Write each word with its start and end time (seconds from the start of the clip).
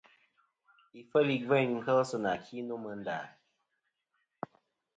Ifel 1.01 1.27
i 1.35 1.37
gveyn 1.45 1.71
kel 1.85 1.99
sɨ 2.09 2.17
nà 2.23 2.33
ki 2.45 2.57
nô 2.67 2.75
mɨ 2.83 2.91
nda. 2.99 3.17